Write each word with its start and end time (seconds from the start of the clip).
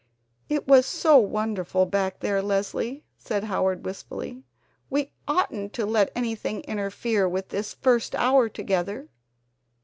"It 0.49 0.67
was 0.67 0.87
so 0.87 1.19
wonderful 1.19 1.85
back 1.85 2.21
there, 2.21 2.41
Leslie," 2.41 3.05
said 3.19 3.43
Howard 3.43 3.85
wistfully. 3.85 4.41
"We 4.89 5.11
oughtn't 5.27 5.73
to 5.73 5.85
let 5.85 6.11
anything 6.15 6.61
interfere 6.61 7.29
with 7.29 7.49
this 7.49 7.75
first 7.75 8.15
hour 8.15 8.49
together." 8.49 9.09